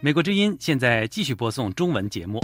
[0.00, 2.38] 美国之音现在继续播送中文节目。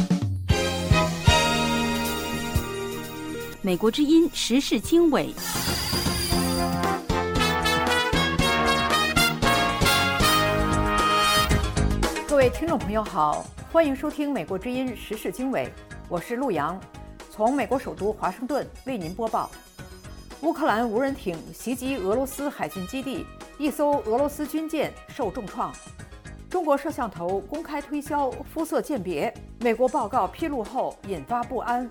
[3.60, 5.34] 美国之音时事经纬，
[12.26, 15.70] 各位听众朋友好，欢迎收听美国之音时事经纬，
[16.08, 16.80] 我是陆洋，
[17.30, 19.50] 从美国首都华盛顿为您播报。
[20.40, 23.26] 乌克兰无人艇袭击俄罗斯海军基地，
[23.60, 25.70] 一艘俄罗斯军舰受重创。
[26.48, 31.88] 中国摄像头公开推销肤色鉴别，美国报告披露后引发不安。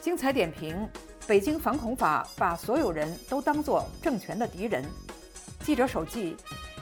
[0.00, 0.88] 精彩点评：
[1.26, 4.82] 北京反恐法把所有人都当作政权的敌人。
[5.62, 6.34] 记者手记：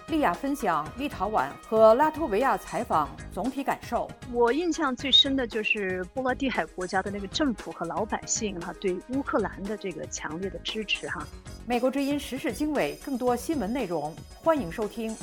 [0.08, 4.10] 利亚分享立陶宛和拉脱维亚采访总体感受。
[4.32, 11.26] 我印象最深的就是波罗的海国家的那个政府和老百姓哈对乌克兰的这个强烈的支持哈。
[11.66, 15.14] 美国之音时事经纬，更多新闻内容，欢迎收听。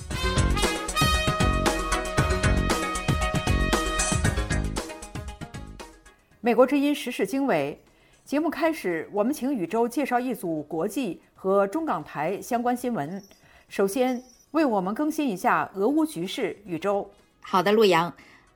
[6.41, 7.81] 美国之音时事经纬
[8.23, 13.19] 节目开始，我们请宇宙介绍一组国际和中港台相关新闻。
[13.67, 14.21] 首先
[14.55, 16.57] 为我们更新一下俄乌局势。
[16.65, 17.05] 宇宙，
[17.41, 18.11] 好的，陆阳。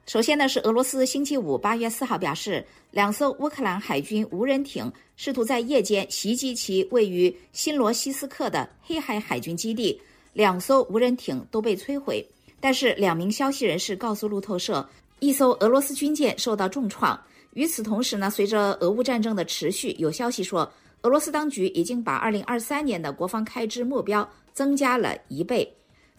[0.06, 12.26] 首先呢，是俄罗斯星期五八月四号表示，两艘乌克兰海军无人艇试图在夜间袭击其位于新罗西斯克的黑海海军基地，两艘无人艇都被摧毁。
[12.62, 14.88] 但是，两名消息人士告诉路透社，
[15.20, 17.20] 一艘俄罗斯军舰受到重创。
[17.56, 25.70] 与此同时呢，随着俄乌战争的持续，有消息说，俄罗斯当局已经把2023年的国防开支目标增加了一倍。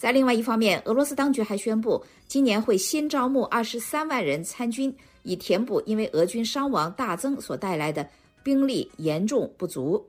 [0.01, 8.09] 在另外一方面，俄罗斯当局还宣布，今年会新招募23万人参军，以填补因为俄军伤亡大增所带来的
[8.43, 10.09] 兵力严重不足。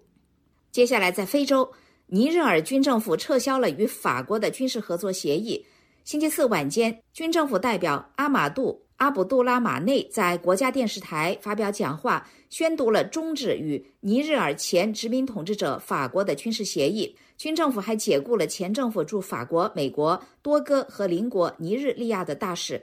[0.72, 1.70] 接下来，在非洲，
[2.06, 5.66] 尼日尔军政府撤销了与法国的军事合作协议。
[6.06, 8.82] 星期四晚间，军政府代表阿马杜。
[8.96, 17.18] 阿卜杜拉马内在国家电视台发表讲话，宣读了终止与尼日尔前殖民统治者法国的军事协议。
[17.42, 22.80] 军政府还解雇了前政府驻法国、美国、多哥和邻国尼日利亚的大使。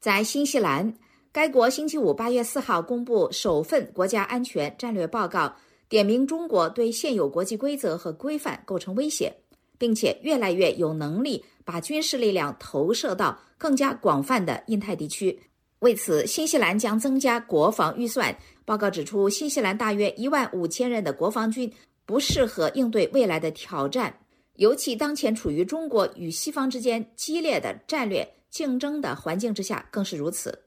[0.00, 0.94] 在新西兰，
[1.30, 5.54] 该国星期五八月四号公布首份国家安全战略报告，
[5.86, 9.30] 点名中国对现有国际规则和规范构成威胁，
[9.76, 13.38] 并且越来越有能力把军事力量投射到。
[13.58, 15.38] 更加广泛的印太地区，
[15.80, 18.34] 为此，新西兰将增加国防预算。
[18.64, 21.70] 报告指出，新西兰大约一万五千人的国防军
[22.08, 24.18] 不适合应对未来的挑战，
[24.54, 30.58] 尤其当前处于中国与西方之间激烈的战略竞争的环境之下，更是如此。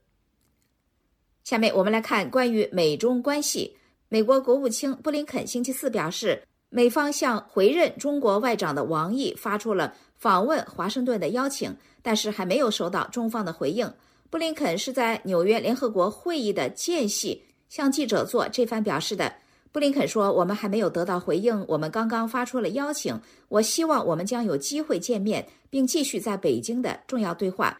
[1.43, 3.75] 下面我们来看关于美中关系。
[4.07, 11.75] 美国国务卿布林肯星期四表示，美方向回任中国外长的王毅发出了访问华盛顿的邀请。
[12.03, 13.91] 但是还没有收到中方的回应。
[14.29, 19.33] 布林肯是在纽约联合国会议的间隙向记者做这番表示的。
[19.71, 23.19] 布林肯说：“我们还没有得到回应，我们刚刚发出了邀请。
[23.47, 27.79] 我希望我们将有机会见面，并继续在北京的重要对话。”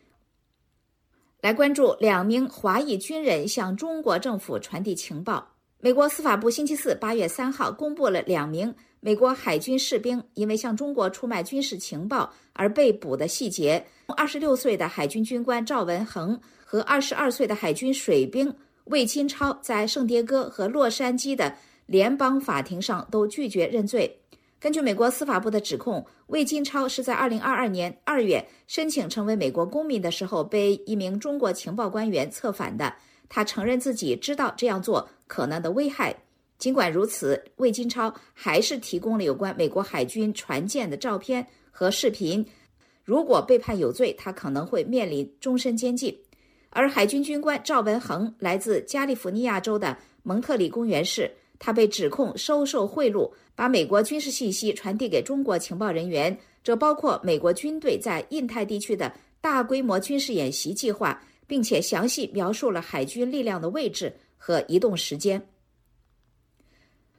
[1.41, 5.49] 来关注两名华裔军人向中国政府传递情报。
[5.79, 8.73] 美国司法部星期四八月三号公布了两名。
[9.03, 13.83] 美国海军士兵因为向中国出卖军事情报而被捕的细节，
[14.15, 21.55] 二十六岁的海军军官赵文恒和二十二岁的海军水兵魏金超在圣迭戈和洛杉矶的
[21.91, 24.17] 联邦法庭上都拒绝认罪。
[24.61, 32.95] 根据美国司法部的指控，魏金超是在二零二二年二月申请成为美国公民的时候被一名中国情报官员策反的。
[33.27, 36.15] 他承认自己知道这样做可能的危害。
[36.57, 42.45] 尽管如此，魏金超还是提供了有关美国海军船舰的照片和视频。
[43.03, 46.17] 如果被判有罪，他可能会面临终身监禁。
[46.69, 51.29] 而海军军官赵文恒来自加利福尼亚州的蒙特里公园市，
[51.63, 65.39] 他被指控收受贿赂，把美国军事信息传递给中国情报人员，这包括美国军队在印太地区的大规模军事演习计划，并且详细描述了海军力量的位置和移动时间。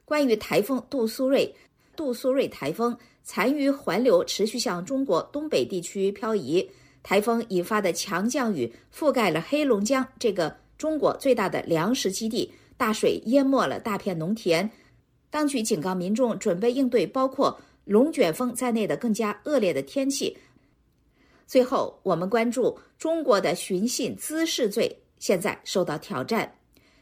[0.03, 1.49] 关于台风杜苏芮，
[1.95, 6.69] 杜苏芮台风残余环流持续向中国东北地区漂移，
[7.01, 14.69] 台风引发的强降雨覆盖了黑龙江这个中国最大的粮食基地，大水淹没了大片农田。
[15.29, 20.37] 当局警告民众准备应对包括龙卷风在内的更加恶劣的天气。
[21.47, 26.55] 最后，我们关注中国的寻衅滋事罪现在受到挑战，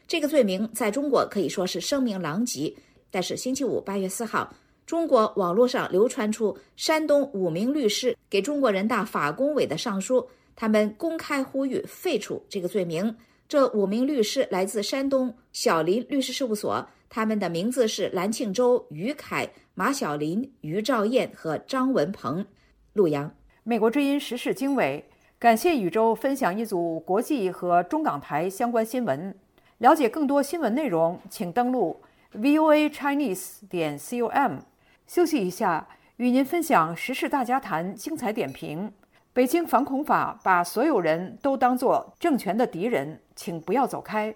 [0.08, 2.74] 这个罪名在中国可以说是声名狼藉。
[3.10, 4.54] 但是星期五八月四号，
[4.86, 10.26] 中国网络上流传出山东五名律师给中国人大法工委的上书，
[10.56, 13.14] 他们公开呼吁废除这个罪名。
[13.52, 22.46] 这五名律师来自山东小林律师事务所，他们的名字是蓝庆洲、于凯、马小林、于兆燕和张文鹏。
[22.94, 25.04] 陆阳，美国之音时事经纬，
[25.38, 29.34] 感谢宇宙分享一组国际和中港台相关新闻。
[29.76, 32.00] 了解更多新闻内容，请登录
[32.32, 34.60] voa chinese 点 com。
[35.06, 38.90] 休息一下，与您分享时事大家谈精彩点评。
[39.34, 44.34] 北京反恐法把所有人都当作政权的敌人，请不要走开。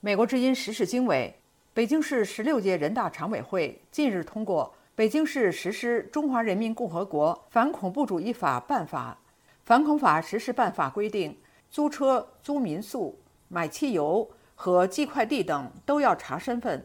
[0.00, 1.32] 美国之音时事经纬：
[1.72, 9.16] 北京市十六届人大常委会近日通过《北京市实施中华人民共和国反恐怖主义法办法》。
[9.64, 11.38] 反恐法实施办法规定，
[11.70, 13.16] 租车、租民宿、
[13.46, 14.28] 买汽油
[14.62, 16.84] 和寄快递等都要查身份，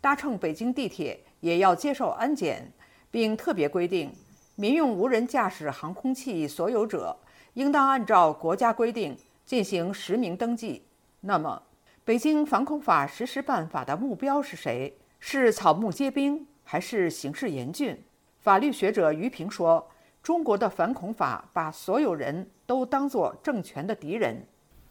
[0.00, 2.72] 搭乘北京地铁也要接受安检，
[3.10, 4.10] 并特别规定，
[4.56, 7.14] 民用无人驾驶航空器所有者
[7.52, 9.14] 应当按照国家规定
[9.44, 10.86] 进行实名登记。
[11.20, 11.62] 那么，
[12.02, 14.96] 北京反恐法实施办法的目标是谁？
[15.20, 18.02] 是草木皆兵，还是形势严峻？
[18.40, 19.86] 法律学者于平说。
[20.22, 24.46] 中国的反恐法把所有人都当作政权的敌人。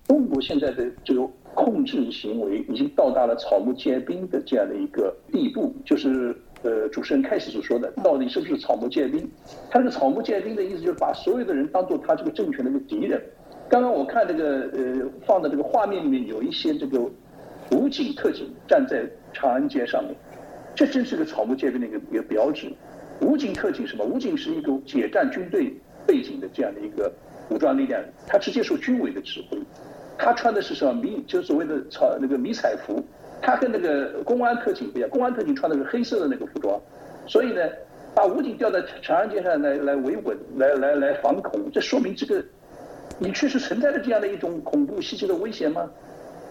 [0.08, 9.30] 中国现在的这种控制行为已经到达了草木皆兵的这样的一个地步，就是呃主持人开始所说的，到底是不是草木皆兵？
[9.70, 13.22] 他这个草木皆兵的意思就是把所有的人当做他这个政权的一个敌人。
[13.70, 17.00] 刚刚我看这个呃放的这个画面里面有一些这个
[17.72, 20.14] 武警特警站在长安街上面，
[20.76, 22.72] 这真是个草木皆兵的一个一个标志。
[23.22, 24.04] 武警特警什么？
[24.04, 25.72] 武警是一个解战军队
[26.08, 27.12] 背景的这样的一个
[27.50, 29.58] 武装力量，他直接受军委的指挥。
[30.24, 31.22] 他穿的是什么迷？
[31.26, 33.04] 就是所谓的草那个迷彩服。
[33.42, 36.80] 他跟那个公安特警不一样，公安特警穿的是黑色的那个服装。
[37.26, 37.62] 所以呢，
[38.14, 42.44] 把武警调在长安街上来来维稳，来来来防恐，这说明这个
[43.18, 45.90] 你确实存在着这样的一种恐怖袭击的危险吗？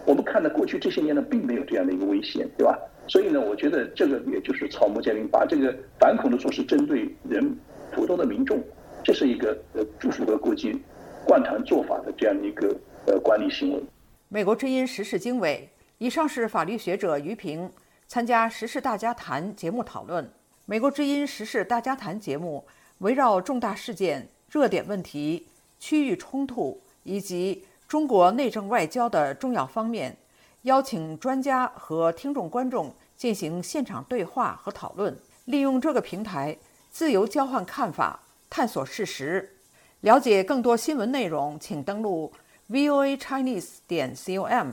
[0.05, 2.77] 我们看到过去这些年呢，并没有这样的一个危险，对吧？
[3.07, 7.55] 所以呢，我觉得这个也就是草木皆兵，把这个反恐的措施针对人
[7.93, 8.61] 普通的民众，
[9.01, 10.77] 这是一个呃不符合国际
[11.25, 12.75] 惯常做法的这样的一个
[13.05, 13.83] 呃管理行为。
[14.29, 17.71] 美国之音时事经纬，以上是法律学者于平
[18.07, 20.29] 参加《时事大家谈》节目讨论。
[20.65, 22.65] 美国之音时事大家谈节目
[22.99, 25.47] 围绕重大事件、热点问题、
[25.79, 30.15] 区域冲突以及中国内政外交的重要方面。
[30.63, 36.55] 邀请专家和听众观众进行现场对话和讨论，利用这个平台
[36.91, 39.57] 自由交换看法、探索事实。
[40.01, 42.31] 了解更多新闻内容，请登录
[42.71, 44.71] voa chinese 点 com。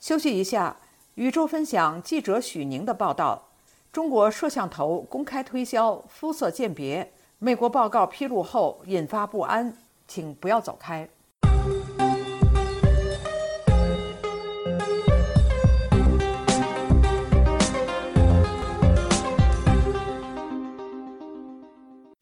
[0.00, 0.78] 休息一下，
[1.14, 3.50] 宇宙分享记者许宁的报道：
[3.92, 9.76] 中国摄像头公开推销肤色鉴别，美国报告披露后引发不安，
[10.08, 11.08] 请不要走开。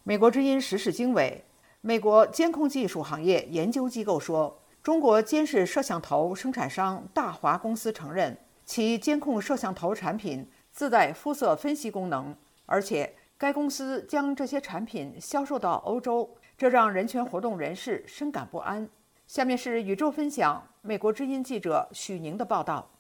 [0.05, 1.43] 美国之音时事经纬，
[1.81, 18.89] 美国监控技术行业研究机构说，中国监视摄像头生产商大华公司承认，其监控摄像头产品自带肤色分析功能，而且该公司将这些产品销售到欧洲，这让人权活动人士深感不安。
[19.27, 22.91] 下面是宇宙分享美国之音记者许宁的报道。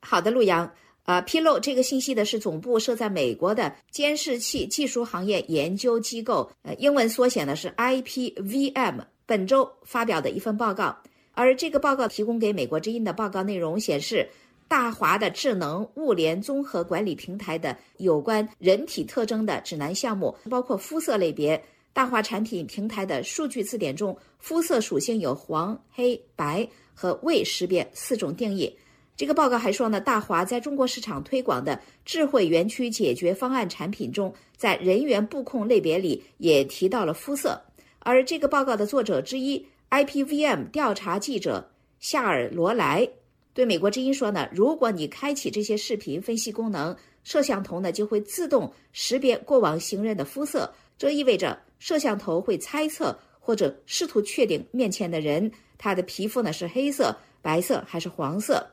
[0.00, 0.70] 好的，陆阳。
[1.04, 9.00] 呃，披露这个信息的是总部设在美国的监视器技术行业研究机构，呃，英文缩写呢是 IPVM。
[9.26, 10.96] 本周发表的一份报告，
[11.34, 14.28] 而这个报告提供给美国之音的报告内容显示，
[14.68, 21.62] 大华的智能物联综合管理平台的有关人体特征的指南项目，包括肤色类别。
[21.94, 28.74] 大华产品平台的数据字典中，肤色属性有黄、黑、白和未识别四种定义。
[29.14, 37.60] 这个报告还说呢，大华在中国市场推广的智慧园区解决方案产品中，在人员布控类别里也提到了肤色。
[37.98, 41.70] 而这个报告的作者之一，IPVM 调查记者
[42.00, 43.06] 夏尔罗莱
[43.52, 58.66] 对美国之音说呢，如果你开启这些视频分析功能，摄像头呢就会自动识别过往行人的肤色，这意味着摄像头会猜测或者试图确定面前的人他的皮肤呢是黑色、白色还是黄色。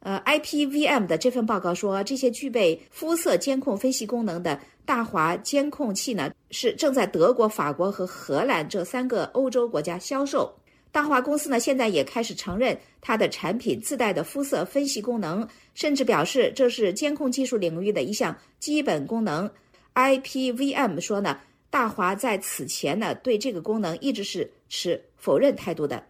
[0.00, 10.54] 呃，IPVM 的这份报告说，这些具备肤色监控分析功能的大华监控器呢是正在德国、法国和荷兰这三个欧洲国家销售。
[10.92, 19.50] 大华公司呢现在也开始承认它的产品自带的肤色分析功能，甚至表示这是监控技术领域的一项基本功能。
[19.94, 26.02] IPVM 说呢，大华在此前呢对这个功能一直是持否认态度的。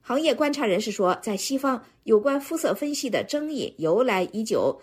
[0.00, 4.80] 行业观察人士说，在西方有关肤色分析的争议由来已久。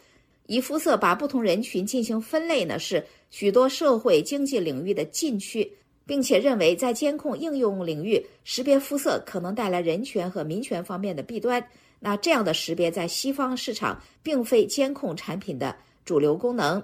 [0.47, 5.71] 以肤色把不同人群进行分类呢，是许多社会经济领域的禁区，
[6.05, 11.63] 并且认为在监控应用领域识别肤色可能带来人权和民权方面的弊端。
[11.99, 15.75] 那这样的识别在西方市场并非监控产品的
[16.05, 16.81] 主流功能。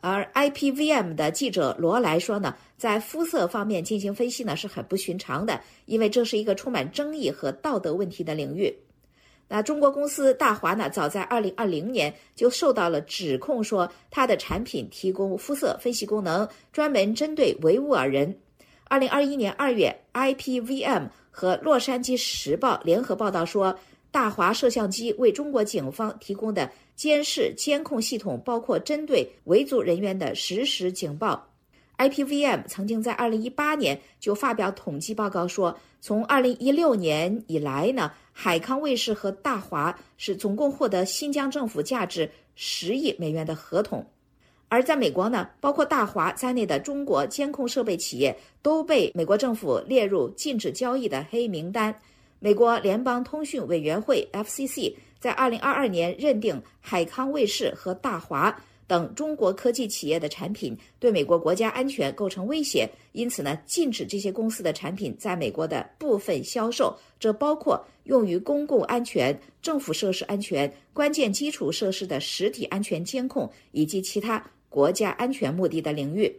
[0.00, 8.74] 而 IPVM 的记者罗来说呢，在肤色方面进行分析呢是很不寻常的，因为这是一个充满争议和道德问题的领域。
[9.46, 18.36] 那中国公司大华呢，早在二零二零年就受到了指控，说它的产品提供肤色分析功能，专门针对维吾尔人。
[18.84, 23.78] 二零二一年二月，IPVM 和《洛杉矶时报》联合报道说，
[24.10, 31.48] 大华摄像机为中国警方提供的监视监控系统，包括针对维族人员的实时警报。
[31.98, 38.12] IPVM 曾经在二零一八年就发表统计报告说，从二零一六年以来呢。
[38.36, 44.04] 海康卫视和大华是总共获得新疆政府价值十亿美元的合同，
[44.68, 51.94] 而在美国呢，包括大华在内的中国监控设备企业都被美国政府列入禁止交易的黑名单。
[52.40, 58.60] 美国联邦通讯委员会 FCC 在二零二二年认定海康卫视和大华。
[58.86, 66.94] 等中国科技企业的产品对美国国家安全构成威胁，因此呢，禁止这些公司的产品在美国的部分销售。
[67.18, 76.30] 这包括用于公共安全、政府设施安全、关键基础设施的实体安全监控以及其他国家安全目的的领域。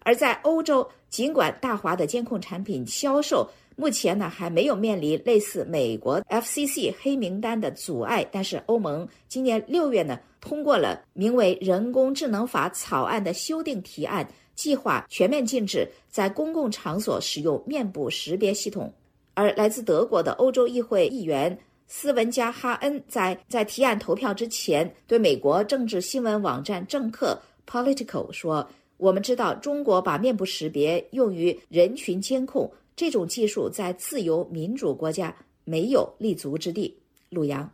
[0.00, 10.20] 而在欧洲，尽管大华的监控产品销售目前呢还没有面临类似美国 FCC 黑名单的阻碍，但是欧盟今年六月呢。
[10.40, 18.92] 通过了名为《人工智能法》草案的修订提案，计划全面禁止在公共场所使用面部识别系统。
[19.34, 21.56] 而来自德国的欧洲议会议员
[21.86, 36.96] 斯文加哈恩在在提案投票之前，对美国政治新闻网站政客 Political 说：“我们知道中国把面部识别用于人群监控，这种技术在自由民主国家没有立足之地。”
[37.30, 37.70] 陆阳，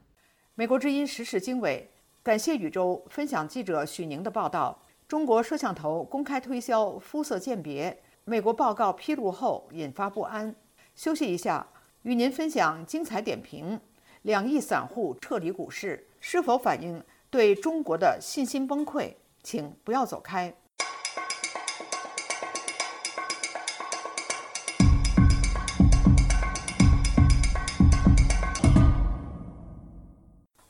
[0.55, 1.89] 美国之音时事经纬。
[2.27, 10.53] 感谢宇宙分享记者许宁的报道：中国摄像头公开推销肤色鉴别，美国报告披露后引发不安。
[10.97, 11.65] 休息一下，
[12.03, 13.81] 与您分享精彩点评：
[14.23, 19.15] 两亿散户撤离股市，是否反映对中国的信心崩溃？
[19.45, 20.53] 请不要走开。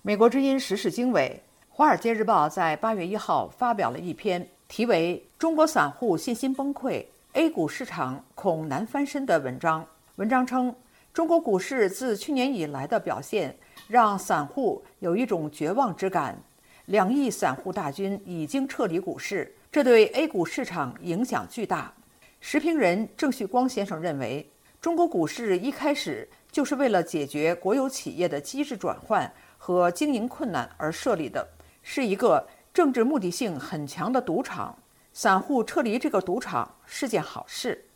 [0.06, 9.84] 美国之音时事经纬，《华尔街日报》在八月一号发表了一篇题为《中国散户信心崩溃，A 股市场恐难翻身》的文章。
[10.14, 10.72] 文章称，
[11.12, 13.56] 中国股市自去年以来的表现
[13.88, 16.40] 让散户有一种绝望之感。
[16.84, 21.92] 两亿散户大军已经撤离股市，这对 A 股市场影响巨大。
[22.38, 24.48] 时评人郑旭光先生认为，
[24.80, 29.28] 中国股市一开始就是为了解决国有企业的机制转换。
[29.58, 31.48] 和经营困难而设立的，
[31.82, 34.78] 是一个政治目的性很强的赌场。
[35.12, 37.86] 散户撤离这个赌场是件好事，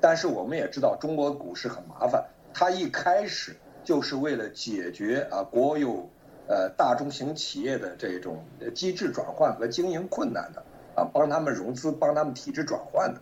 [0.00, 6.08] 但是我们也知道中国股市很麻烦，它一开始就是为了解决啊国有
[6.46, 10.62] 呃大中型企业的这种机制转换和经营困难的
[10.94, 13.20] 啊，帮他们融资，帮他们体制转换的。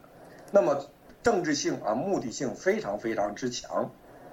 [0.53, 0.85] 那么
[1.23, 3.91] 政治性啊目的性非常非常之强。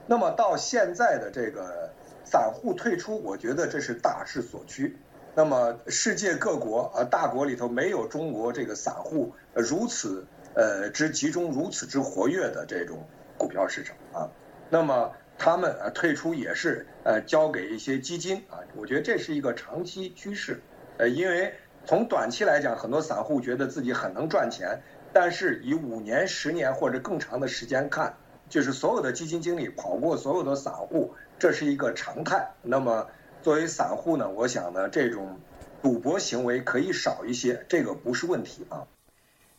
[0.07, 1.89] 那么到现在的这个。
[2.29, 4.97] 散户退出，我觉得这是大势所趋。
[5.33, 13.07] 那么，世界各国呃大国里头没有中国这个散户如此呃之集中、如此之活跃的这种
[13.37, 14.29] 股票市场啊。
[14.69, 18.59] 那么他们呃退出也是呃交给一些基金啊。
[18.75, 20.59] 我觉得这是一个长期趋势。
[20.97, 21.53] 呃，因为
[21.85, 24.81] 从短期来讲，很多散户觉得自己很能赚钱，
[25.13, 28.17] 但是以五年、十年或者更长的时间看，
[28.49, 31.13] 就是所有的基金经理跑过所有的散户。
[31.39, 32.47] 这是一个常态。
[32.61, 33.07] 那么，
[33.41, 35.39] 作为散户呢，我想呢，这种
[35.81, 38.85] 赌博行为可以少一些，这个不是问题啊。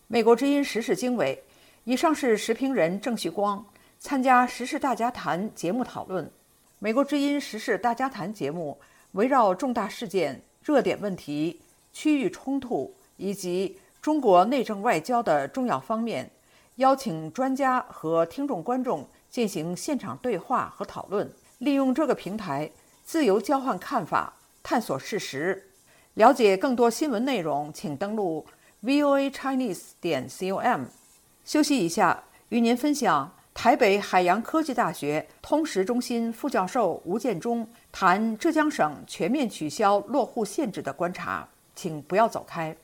[0.06, 1.42] 美国之音时事经纬，
[1.85, 3.64] 以上是时评人郑旭光
[3.99, 6.30] 参加《时事大家谈》节目讨论。
[6.78, 8.78] 美国之音时事大家谈节目
[9.12, 11.61] 围绕重大事件、热点问题、
[11.92, 16.30] 区域冲突以及中国内政外交的重要方面，
[16.76, 22.70] 邀请专家和听众观众进行现场对话和讨论，利用这个平台
[23.04, 25.70] 自由交换看法，探索事实。
[26.14, 28.46] 了解更多新闻内容，请登录
[28.82, 30.84] voa chinese 点 com。
[31.44, 41.48] 休息一下，与您分享台北海洋科技大学通识中心副教授吴建中谈浙江省全面取消落户限制的观察。
[41.74, 42.76] 请不要走开。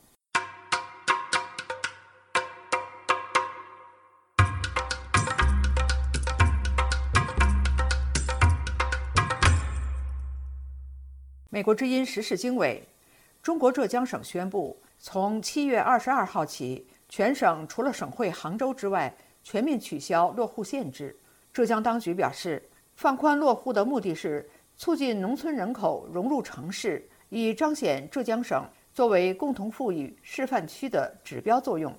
[11.55, 12.83] 美国之音时事经纬：
[13.41, 21.17] 中国浙江省宣布，从七月二十二号起，全省除了省会杭州之外，全面取消落户限制。
[21.53, 22.61] 浙江当局表示，
[22.97, 31.97] 放宽落户的目的是促进农村人口融入城市，以彰显浙江省作为共同富裕示范区的指标作用。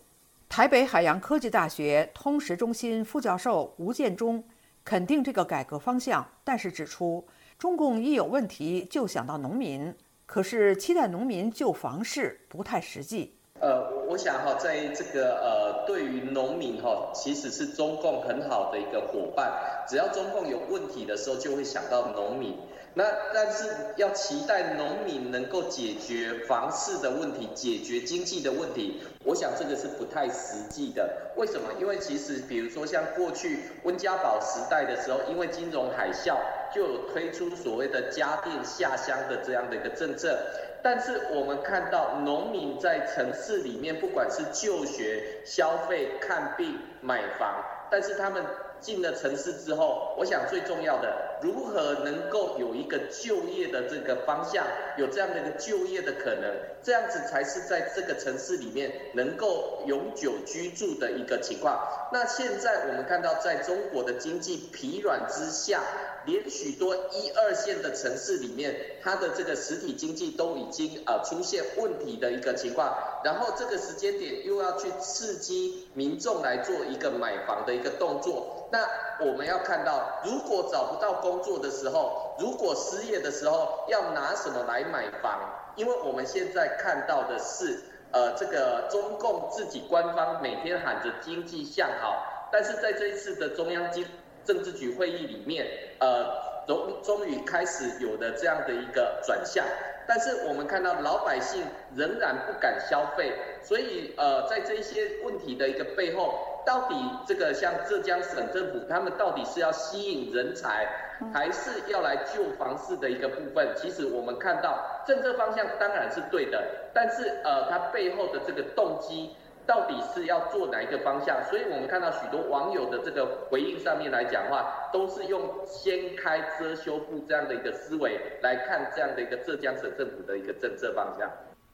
[0.50, 4.44] 台北海洋科技大学通识中心副教授吴建中
[4.84, 7.26] 肯定这个改革方向，但是指出。
[7.58, 9.96] 中共一有问题就想到农民，
[10.26, 13.34] 可是期待农民救房市不太实际。
[13.62, 19.54] 呃，我想哈，在这个呃，对于农民哈，其实是中共很好的一个伙伴。
[19.88, 22.58] 只要中共有问题的时候，就会想到农民。
[22.98, 31.32] 那但是要期待农民能够解决房市的问题，解决经济的问题，我想这个是不太实际的。
[31.36, 31.70] 为什么？
[31.80, 36.38] 因为其实比如说像过去温家宝时代的时候，因为金融海啸，
[36.76, 40.38] 就有推出所谓的家电下乡的这样的一个政策。
[40.84, 48.44] 但是我们看到农民在城市里面，不管是就学、消费、看病、买房，但是他们。
[48.82, 54.64] 进了城市之后，我想最重要的，如何能够有一个就业的这个方向，
[54.98, 56.54] 有这样的一个就业的可能，
[56.84, 61.80] 这样子才是在这个城市里面能够永久居住的一个情况。
[62.12, 65.82] 那现在我们看到，在中国的经济疲软之下。
[66.26, 78.88] 连许多一二线的城市里面，它的这个实体经济都已经呃出现问题的一个情况，然后这个时间点又要去刺激民众来做一个买房的一个动作，那
[79.20, 85.40] 我们要看到，如果找不到工作的时候，如果失业的时候，要拿什么来买房？
[85.76, 94.06] 因为我们现在看到的是，呃，这个中共自己官方每天喊着经济向好，但是在这一次的中央经。
[94.46, 95.66] 政治局会议里面，
[96.00, 99.66] 呃，终终于开始有的这样的一个转向，
[100.08, 101.64] 但是我们看到老百姓
[101.96, 106.96] 仍然不敢消费，所以呃，在这些问题的一个背后，到底
[107.28, 110.88] 这个像浙江省政府，他们到底是要吸引人才，
[111.34, 113.68] 还是要来救房市的一个部分？
[113.76, 119.36] 其实我们看到政策方向当然是对的，但是呃，它背后的这个动机。
[119.66, 121.44] 到底是要做哪一个方向？
[121.50, 131.30] 所以我们看到许多网友的这个回应上面来讲话，都是用掀开遮羞布这样的一个思维来看这样的一个浙江省政府的一个政策方向。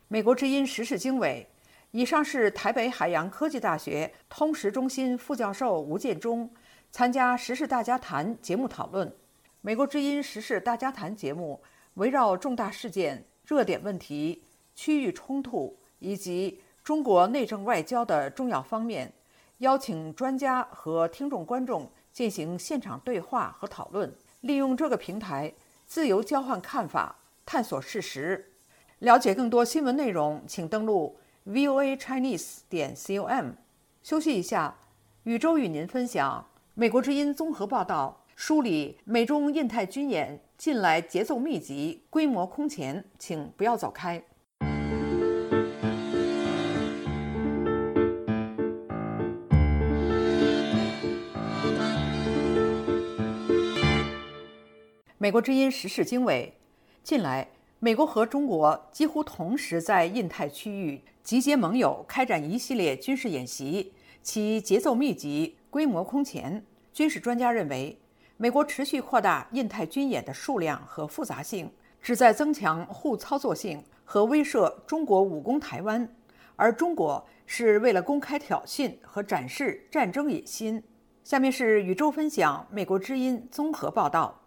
[0.08, 1.46] 美国之音时事经纬，
[1.92, 6.50] 以上是台北海洋科技大学通识中心副教授吴建中
[6.92, 9.12] 参加《时事大家谈》节目讨论。
[9.62, 11.62] 美国之音时事大家谈节目
[11.96, 14.44] 围绕重大事件、热点问题、
[14.76, 16.62] 区域冲突以及。
[16.92, 19.14] 中国内政外交的重要方面，
[19.60, 25.54] 邀请专家和听众观众进行现场对话和讨论，利用这个平台
[25.88, 28.52] 自由交换看法，探索事实。
[29.00, 31.16] 了解更多新闻内容，请登录
[31.48, 33.52] voa chinese 点 com。
[34.04, 34.76] 休息一下，
[35.24, 44.22] 宇宙与您分享美国之音综合报道，梳理美中印太军演近来节奏密集，规模空前，请不要走开。
[55.22, 56.52] 美国之音时事经纬：
[57.04, 66.66] 近来，美国和中国几乎同时在印太区域集结盟友，开展一系列军事演习，其节奏密集，规模空前。
[66.92, 67.96] 军事专家认为，
[68.38, 76.12] 美国持续扩大印太军演的数量和复杂性，旨在增强互操作性和威慑中国武攻台湾，
[76.56, 80.82] 而中国是为了公开挑衅和展示战争野心。
[81.24, 84.41] 下面是宇宙分享美国之音综合报道。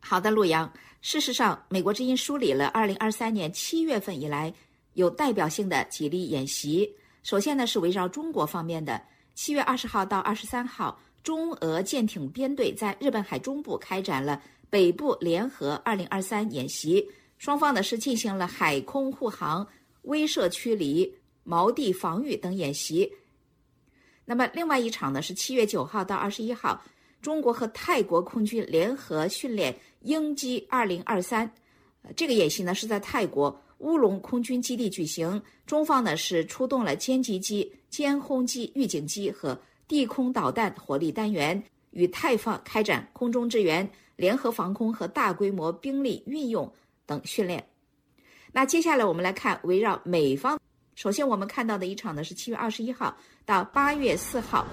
[0.00, 0.72] 好的，陆阳。
[1.00, 4.52] 事实上，美国之音梳理了2023年7月份以来
[4.94, 6.90] 有代表性的几例演习。
[7.22, 9.00] 首先呢，是围绕中国方面的。
[9.36, 17.08] 7月20号到23号，中俄舰艇编队在日本海中部开展了北部联合2023演习，
[17.38, 19.66] 双方呢是进行了海空护航、
[20.02, 21.14] 威慑驱离、
[21.46, 23.12] 锚地防御等演习。
[24.24, 26.82] 那么，另外一场呢是七月九号到二十一号，
[27.20, 31.50] 中国和泰国空军联合训练鹰击二零二三。
[32.16, 46.72] 这个演习呢是在泰国乌龙空军基地举行，中方呢是出动了歼击机、歼轰机、预警机和地空导弹火力单元，与泰方开展空中支援、联合防空和大规模兵力运用
[47.04, 47.64] 等训练。
[48.52, 50.58] 那接下来我们来看围绕美方。
[50.94, 54.66] 首先，我们看到的一场呢是七月二十一号到八月四号。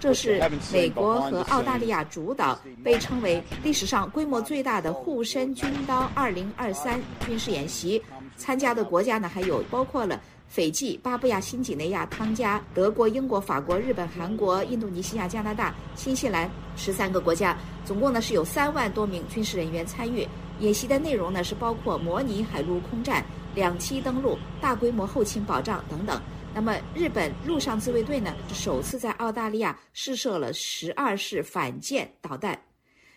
[0.00, 0.40] 这是
[0.72, 8.02] 美国和澳大利亚主导，被称为历史上规模最大的护身军刀 “2023” 军事演习。
[8.36, 10.20] 参加的国家呢，还有包括了。
[10.50, 20.26] 斐济、巴布亚新几内亚、汤加、德国、英国、法国、日本、韩国、印度尼西亚、加拿大、新西兰十三个国家，总共呢是有三万多名军事人员参与。
[20.60, 26.20] 演习的内容呢是包括模拟海陆空战、两栖登陆、大规模后勤保障等等。
[26.54, 32.60] 那么，日本陆上自卫队呢首次在澳大利亚试射了十二式反舰导弹。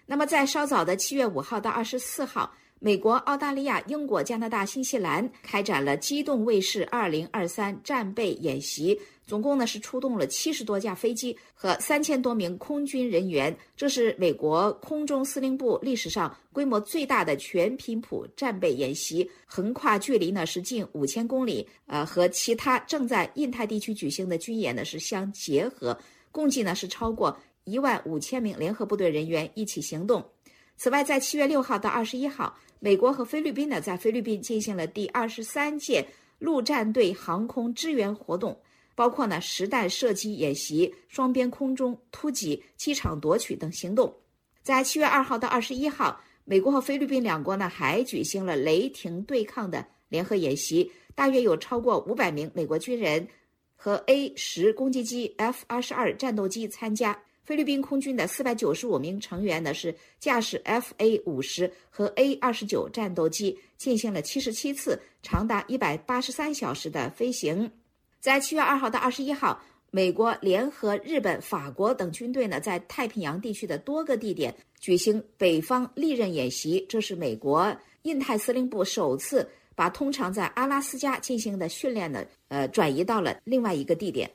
[0.05, 2.53] 那么，在稍早的七月五号到二十四号。
[2.83, 8.99] 美国、澳大利亚、英国、加拿大、新西兰开展了机动卫士二零二三战备演习，
[9.31, 13.57] 总共呢是出动了七十多架飞机和三千多名空军人员。
[13.77, 21.65] 这是美国空中司令部历史上规模最大的全频谱战备演习，横跨距离呢是近五千公里。
[21.85, 25.97] 呃，和其他正在印太地区举行的军演呢是相结合，
[26.29, 30.21] 共计呢是超过一万五千名联合部队人员一起行动。
[30.75, 32.53] 此外，在七月六号到二十一号。
[32.81, 36.05] 美国和菲律宾呢，在菲律宾进行了第二十三届
[36.37, 38.59] 陆战队航空支援活动，
[39.01, 44.15] 包括呢实弹射击演习、双边空中突击、机场夺取等行动。
[44.61, 53.27] 在七月二号到二十一号，美国和菲律宾两国呢还举行了雷霆对抗的联合演习，大约有超过五百名美国军人
[53.75, 57.19] 和 A 十攻击机、F 二十二战斗机参加。
[57.43, 67.71] 菲律宾空军的四百九十五名成员呢，是驾驶 F A 五十和 A 二十九战斗机，进行了七十七次长达一百八十三小时的飞行。
[68.21, 76.85] 在七月二号到二十一号，美国联合日本、法国等军队呢，在太平洋地区的多个地点举行北方利刃演习。
[76.87, 84.29] 这是美国印太司令部首次把通常在阿拉斯加进行的训练呢，呃，转移到了另外一个地点。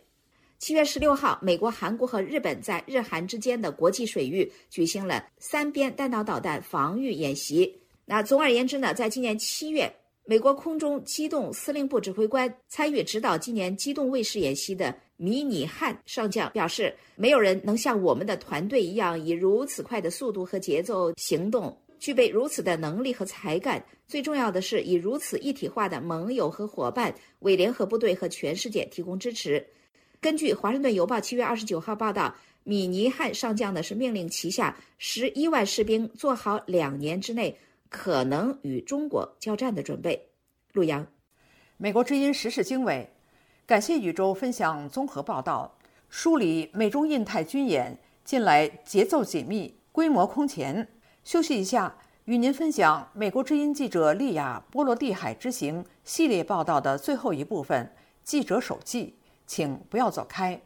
[0.58, 7.72] 七月十六号，美国、韩国和日本在日韩之间的国际水域举行了三边弹道导弹防御演习。
[8.04, 9.94] 那总而言之呢，在今年七月，
[10.28, 23.82] 美国空中机动司令部指挥官参与指导今年机动卫士演习的米尼汉上将表示：“没有人能像我们的团队一样以如此快的速度和节奏行动，具备如此的能力和才干。
[24.08, 29.64] 最重要的是，以如此一体化的盟友和伙伴为联合部队和全世界提供支持。”
[30.20, 32.34] 根据《华盛顿邮报》七月二十九号报道，
[32.64, 37.56] 米尼汉上将呢是命令旗下十一万士兵做好两年之内
[37.96, 40.28] 可能与中国交战的准备。
[40.74, 41.06] 陆阳，
[41.78, 43.10] 美国之音时事经纬，
[43.64, 45.78] 感谢宇宙分享综合报道，
[46.10, 50.86] 梳理美中印太军演近来节奏紧密、规模空前。
[51.24, 57.90] 休息一下，与您分享美国之音记者利亚波罗的海之行系列报道的最后一部分——
[58.22, 59.14] 记者手记。
[59.46, 60.60] 请不要走开。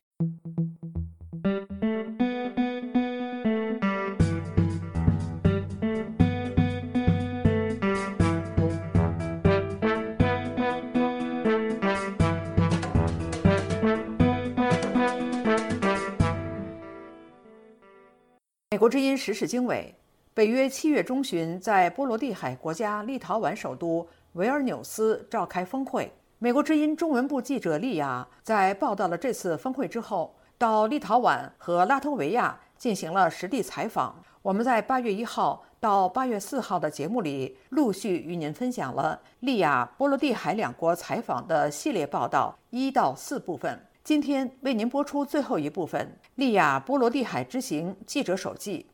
[18.80, 19.94] 国之音时事经纬：
[20.32, 26.10] 北约七月中旬在波罗的海国家立陶宛首都维尔纽斯召开峰会。
[26.38, 34.18] 美国之音中文部记者利亚在报道了这次峰会之后，到立陶宛和拉脱维亚进行了实地采访。
[34.40, 43.78] 我们在八月一号到八月四号的节目里，陆续与您分享了利亚波罗的海两国采访的系列报道一到四部分。
[44.02, 48.86] 今天为您播出最后一部分——利亚波罗的海之行记者手记。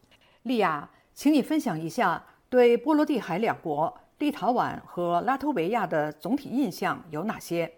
[0.43, 4.01] 利亚，请你分享一下对波罗的海两国。
[4.19, 7.71] 立陶宛和拉脱维亚的总体印象有哪些？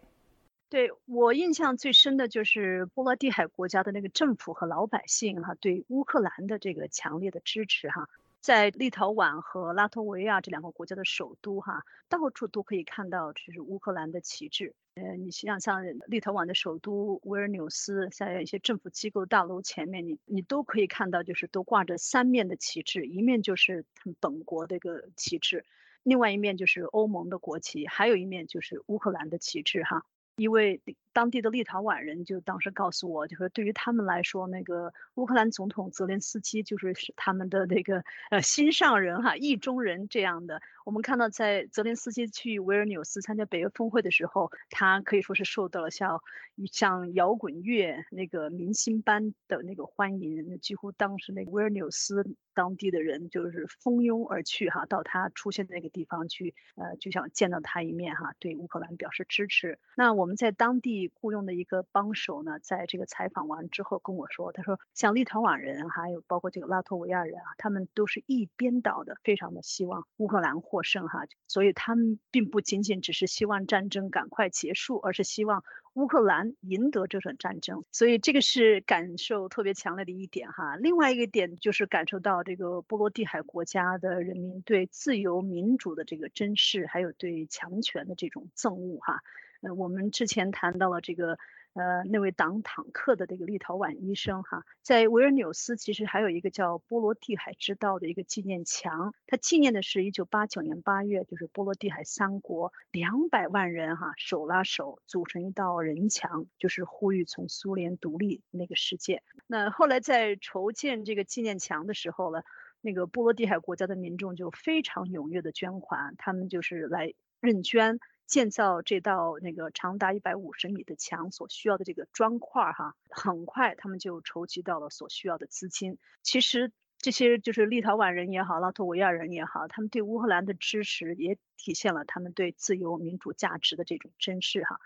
[0.68, 8.08] 对我印象最深的就是波罗的海国家的那个政府和老百姓哈，对乌克兰的这个强烈的支持哈。
[8.40, 14.74] 在立陶宛和拉脱维亚这两个国家的首都哈，到处都可以看到就是乌克兰的旗帜。
[14.94, 25.64] 呃，你像像立陶宛的首都维尔纽斯，在一些政府机构大楼前面，你你都可以看到，就是都挂着三面的旗帜，一面就是他们本国的一个旗帜，
[26.02, 30.04] 另外一面就是欧盟的国旗，还有一面就是乌克兰的旗帜哈。
[30.36, 30.80] 因为
[31.18, 40.62] 当地的立陶宛人就当时告诉我，就说对于他们来说，那个乌克兰总统泽连斯基就是是他们的那个呃心上人哈，意中人这样的。
[40.84, 46.22] 我们看到在泽连斯基去维尔纽斯参加北约峰会的时候，他可以说是受到了像
[46.70, 59.78] 像摇滚乐那个明星般的那个欢迎，几乎当时那个维尔纽斯当地的人就是蜂拥而去哈，到他出现的那个地方去，呃，就想见到他一面哈，对乌克兰表示支持。
[59.94, 75.64] 那我们在当地雇佣的一个帮手呢，在这个采访完之后跟我说，他说像立陶宛人还有包括这个拉脱维亚人啊，他们都是一边倒的，非常的希望乌克兰获胜哈，所以他们并不仅仅只是希望战争赶快结束，而是希望。
[75.94, 80.76] 乌克兰赢得这场战争，所以这个是感受特别强烈的一点哈。
[80.76, 89.22] 另外一个点就是感受到这个波罗的海国家的人民对自由民主的这个珍视，还有对强权的这种憎恶哈。
[89.60, 91.38] 呃，我们之前谈到了这个。
[91.74, 109.22] 呃，那位挡坦克的这个立陶宛医生哈，在维尔纽斯其实还有一个叫波罗的海之道的一个纪念墙，它纪念的是一九八九年八月，就是波罗的海三国两百万人哈手拉手组成一道人墙，就是呼吁从苏联独立那个事件。
[109.46, 112.42] 那后来在筹建这个纪念墙的时候呢，
[112.80, 118.00] 那个波罗的海国家的民众就非常踊跃的捐款，他们就是来认捐。
[118.28, 125.98] 建造这道那个长达一百五十米的墙所需要的这个砖块儿哈，很快他们就筹集到了所需要的资金。
[126.22, 134.78] 其实这些就是立陶宛人也好，拉脱维亚人也好，他们对乌克兰的支持也体现了他们对自由民主价值的这种珍视哈。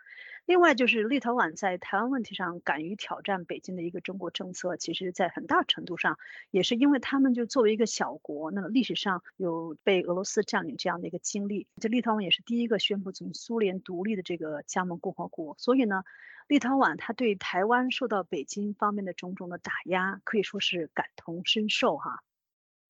[0.45, 6.19] 另外就是立陶宛在台湾问题上敢于挑战北京的一个中国政策，其实在很大程度上
[6.51, 11.69] 也是因为他们就作为一个小国，那么历史上有被俄罗斯占领这样的一个经历。
[11.81, 16.03] 这立陶宛也是第一个宣布从苏联独立的这个加盟共和国，所以呢，
[16.49, 22.21] 立陶宛他对台湾受到北京方面的种种的打压，可以说是感同身受哈。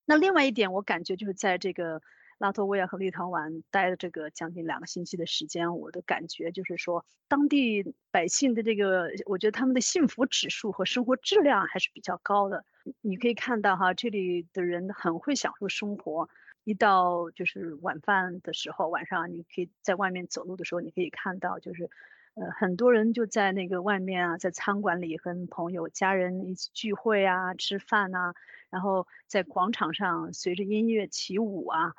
[0.07, 2.01] 那另外一点，我感觉就是在这个。
[2.43, 12.65] 拉脱维亚和立陶宛待了这个将近两个星期的时间，我的感觉就是说，当地百姓的这个，我觉得他们的幸福指数和生活质量还是比较高的。
[13.01, 16.29] 你可以看到哈，这里的人很会享受生活。
[16.65, 21.91] 一到就是晚饭的时候，晚上你可以在外面走路的时候，你可以看到就是，
[22.35, 28.35] 呃，很多人就在那个外面啊，在餐馆里跟朋友、家人一起聚会啊、吃饭呐，
[28.69, 31.95] 然后在广场上随着音乐起舞啊。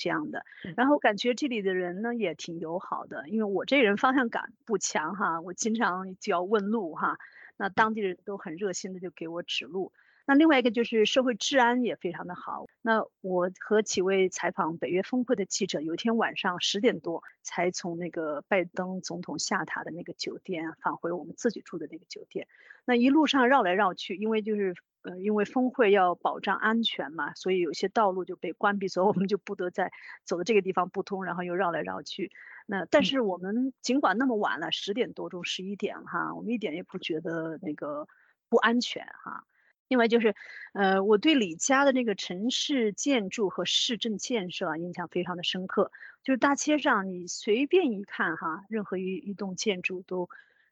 [0.00, 0.44] 这样的，
[0.76, 7.18] 然后感觉这里的人呢也挺友好的，因为我这人方向感不强哈，我经常就要问路哈，
[7.56, 9.92] 那当地人都很热心的就给我指路。
[10.30, 12.66] 那另外一个就是社会治安也非常的好。
[12.82, 22.46] 那我和几位采访北约峰会的记者，有一天晚上十点多才从那个拜登总统下榻的那个酒店返回我们自己住的那个酒店，
[22.84, 24.76] 那一路上绕来绕去，因为就是。
[25.02, 29.90] 呃，因为峰会要保障安全嘛，所以有些道路就被关闭，所以我们就不得再
[30.26, 32.30] 走的这个地方不通，然后又绕来绕去。
[32.66, 38.08] 那但是我们尽管那么晚了，十点多钟、十一点哈，我们一点也不觉得那个
[38.50, 39.46] 不安全哈。
[39.90, 40.36] 另外就是，
[40.72, 45.90] 呃，我对李家的那个城市建筑和市政建设啊印象非常的深刻，
[46.22, 50.28] 就是大街上你随便一看哈，任何一一栋建筑都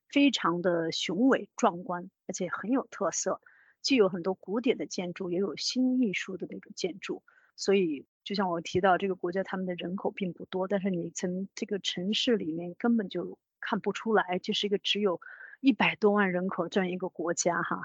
[0.09, 3.41] 非常的雄伟壮观，而且很有特色。
[3.83, 7.25] 既有很多古典的建筑，也有新艺术的那个建筑，
[7.57, 15.21] 所以就像我提到，这个国家他们的人口并不多，但是你从这个城市里面根本就看不出来，这是一个只有
[15.61, 17.83] 一百多万人口这样一个国家哈。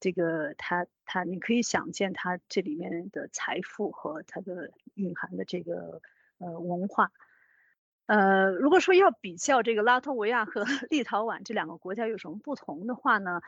[0.00, 6.00] 这个它它，你可以想见它这里面的财富和它的蕴含的这个
[6.38, 7.12] 呃文化。
[8.06, 13.40] 呃，如果说要比较这个拉脱维亚和 立陶宛这两个国家有什么不同的话呢？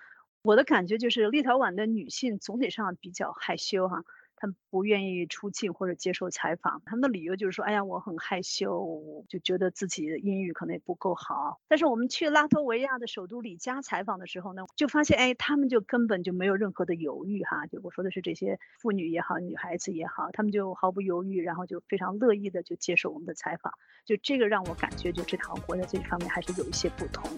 [0.43, 4.05] 我的感觉就是，立陶宛的女性总体上比较害羞哈，
[4.43, 6.83] 他们不愿意出镜或者接受采访。
[6.85, 11.61] 他们的理由就是说，哎呀，我很害羞，就觉得自己的英语可能也不够好。
[11.69, 17.69] 但是我们去拉脱维亚的首都里加采访的时候呢，就发现，哎，他们就根本就没有任何的犹豫哈。
[17.69, 23.73] 就我说的是这些妇女也好，女孩子也好，他们就毫不犹豫，然后就非常乐意的就接受我们的采访。
[24.05, 27.31] 就这个让我感觉，就这两个国家这方面还是有一些不同。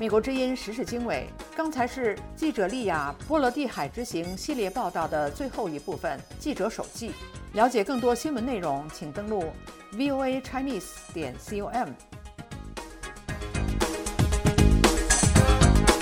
[0.00, 7.12] 美国之音时事经纬，刚才是记者利亚波罗的海之行系列报道的最后一部分，记者手记。
[7.52, 9.44] 了解更多新闻内容，请登录
[9.92, 11.90] voa chinese 点 com。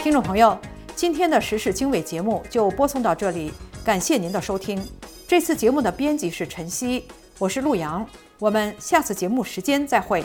[0.01, 0.57] 听众朋友，
[0.95, 3.53] 今天的时事经纬节目就播送到这里，
[3.85, 4.81] 感谢您的收听。
[5.27, 8.09] 这次节目的编辑是陈曦，我是陆阳，
[8.39, 10.25] 我们下次节目时间再会。